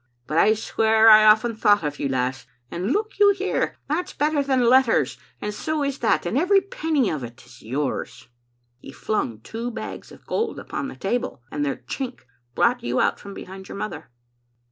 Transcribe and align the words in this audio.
But 0.25 0.39
I 0.39 0.55
swear 0.55 1.11
I 1.11 1.25
often 1.25 1.55
thought 1.55 1.83
of 1.83 1.99
you, 1.99 2.09
lass; 2.09 2.47
and 2.71 2.91
look 2.91 3.19
you 3.19 3.35
here, 3.37 3.77
that's 3.87 4.13
better 4.15 4.41
than 4.41 4.65
letters, 4.67 5.19
and 5.39 5.53
so 5.53 5.83
is 5.83 5.99
that, 5.99 6.25
and 6.25 6.39
every 6.39 6.59
penny 6.59 7.11
of 7.11 7.23
it 7.23 7.45
is 7.45 7.61
yours. 7.61 8.27
*" 8.43 8.59
He 8.81 8.91
flung 8.91 9.41
two 9.41 9.69
bags 9.69 10.11
of 10.11 10.25
gold 10.25 10.57
upon 10.57 10.87
the 10.87 10.95
table, 10.95 11.43
and 11.51 11.63
their 11.63 11.75
chink 11.75 12.21
brought 12.55 12.81
you 12.83 12.99
out 12.99 13.19
from 13.19 13.35
behind 13.35 13.69
your 13.69 13.77
mother. 13.77 14.09